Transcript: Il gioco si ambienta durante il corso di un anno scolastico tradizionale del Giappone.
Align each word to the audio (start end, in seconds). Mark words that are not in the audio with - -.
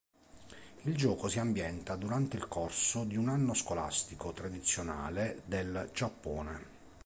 Il 0.85 0.95
gioco 0.97 1.27
si 1.29 1.37
ambienta 1.37 1.95
durante 1.95 2.35
il 2.35 2.47
corso 2.47 3.03
di 3.03 3.15
un 3.17 3.29
anno 3.29 3.53
scolastico 3.53 4.31
tradizionale 4.31 5.43
del 5.45 5.91
Giappone. 5.93 6.65